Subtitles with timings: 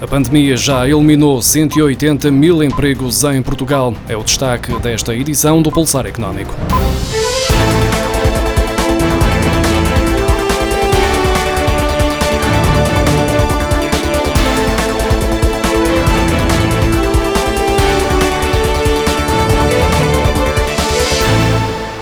[0.00, 3.92] A pandemia já eliminou 180 mil empregos em Portugal.
[4.08, 6.54] É o destaque desta edição do Pulsar Económico.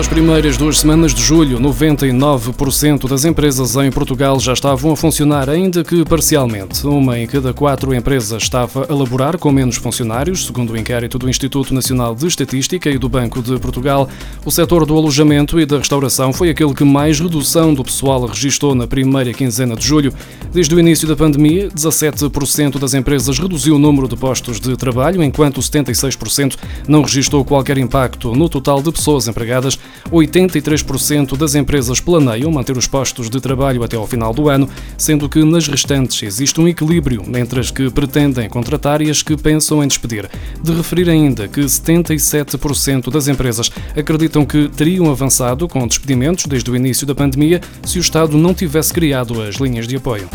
[0.00, 5.50] Nas primeiras duas semanas de julho, 99% das empresas em Portugal já estavam a funcionar,
[5.50, 6.86] ainda que parcialmente.
[6.86, 11.28] Uma em cada quatro empresas estava a laborar com menos funcionários, segundo o inquérito do
[11.28, 14.08] Instituto Nacional de Estatística e do Banco de Portugal.
[14.42, 18.74] O setor do alojamento e da restauração foi aquele que mais redução do pessoal registrou
[18.74, 20.14] na primeira quinzena de julho.
[20.50, 25.22] Desde o início da pandemia, 17% das empresas reduziu o número de postos de trabalho,
[25.22, 26.56] enquanto 76%
[26.88, 29.78] não registrou qualquer impacto no total de pessoas empregadas
[30.10, 35.28] 83% das empresas planeiam manter os postos de trabalho até ao final do ano, sendo
[35.28, 39.82] que nas restantes existe um equilíbrio entre as que pretendem contratar e as que pensam
[39.82, 40.28] em despedir.
[40.62, 46.76] De referir ainda que 77% das empresas acreditam que teriam avançado com despedimentos desde o
[46.76, 50.28] início da pandemia se o Estado não tivesse criado as linhas de apoio.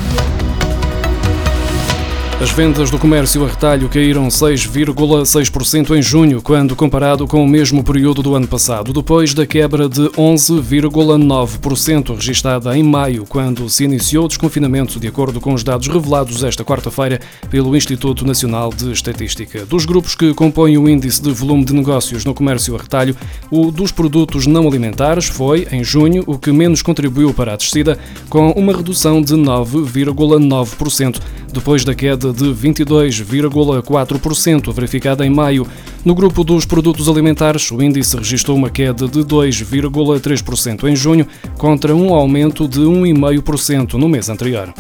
[2.41, 7.81] As vendas do comércio a retalho caíram 6,6% em junho, quando comparado com o mesmo
[7.81, 14.25] período do ano passado, depois da quebra de 11,9% registada em maio, quando se iniciou
[14.25, 19.66] o desconfinamento, de acordo com os dados revelados esta quarta-feira pelo Instituto Nacional de Estatística.
[19.66, 23.16] Dos grupos que compõem o índice de volume de negócios no comércio a retalho,
[23.50, 27.97] o dos produtos não alimentares foi, em junho, o que menos contribuiu para a descida,
[28.29, 31.22] com uma redução de 9,9%
[31.55, 35.66] depois da queda de 22,4% verificada em maio.
[36.03, 41.25] No grupo dos produtos alimentares, o índice registrou uma queda de 2,3% em junho,
[41.57, 44.73] contra um aumento de 1,5% no mês anterior.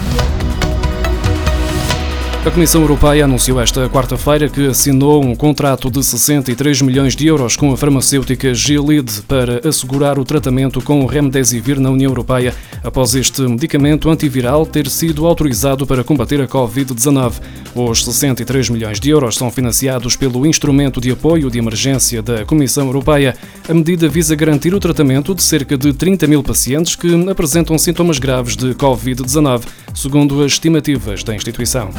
[2.45, 7.55] A Comissão Europeia anunciou esta quarta-feira que assinou um contrato de 63 milhões de euros
[7.55, 13.15] com a farmacêutica Gilead para assegurar o tratamento com o Remdesivir na União Europeia após
[13.15, 17.33] este medicamento antiviral ter sido autorizado para combater a Covid-19.
[17.73, 22.85] Os 63 milhões de euros são financiados pelo Instrumento de Apoio de Emergência da Comissão
[22.85, 23.35] Europeia.
[23.67, 28.19] A medida visa garantir o tratamento de cerca de 30 mil pacientes que apresentam sintomas
[28.19, 29.63] graves de Covid-19,
[29.95, 31.89] segundo as estimativas da instituição.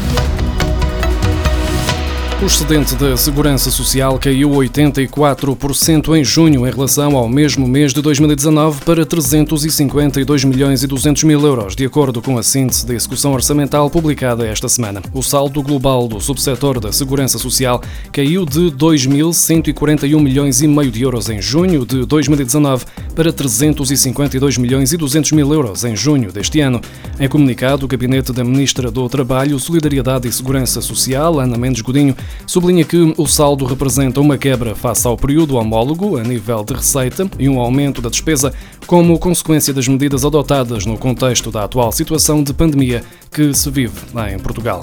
[2.47, 8.01] O excedente da Segurança Social caiu 84% em junho em relação ao mesmo mês de
[8.01, 13.33] 2019 para 352 milhões e 200 mil euros, de acordo com a síntese da execução
[13.33, 15.03] orçamental publicada esta semana.
[15.12, 21.03] O saldo global do subsetor da Segurança Social caiu de 2.141 milhões e meio de
[21.03, 22.84] euros em junho de 2019
[23.17, 26.81] para 352 milhões e 200 mil euros em junho deste ano.
[27.19, 32.15] Em comunicado, o gabinete da Ministra do Trabalho, Solidariedade e Segurança Social, Ana Mendes Godinho,
[32.47, 37.28] sublinha que o saldo representa uma quebra face ao período homólogo a nível de receita
[37.38, 38.52] e um aumento da despesa
[38.86, 44.00] como consequência das medidas adotadas no contexto da atual situação de pandemia que se vive
[44.32, 44.80] em Portugal.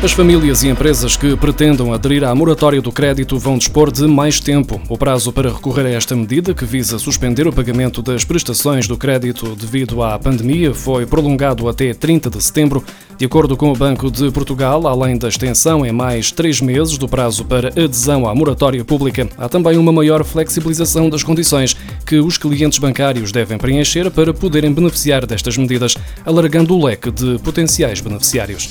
[0.00, 4.38] As famílias e empresas que pretendam aderir à moratória do crédito vão dispor de mais
[4.38, 4.80] tempo.
[4.88, 8.96] O prazo para recorrer a esta medida, que visa suspender o pagamento das prestações do
[8.96, 12.84] crédito devido à pandemia, foi prolongado até 30 de setembro.
[13.18, 17.08] De acordo com o Banco de Portugal, além da extensão em mais três meses do
[17.08, 22.38] prazo para adesão à moratória pública, há também uma maior flexibilização das condições que os
[22.38, 28.70] clientes bancários devem preencher para poderem beneficiar destas medidas, alargando o leque de potenciais beneficiários.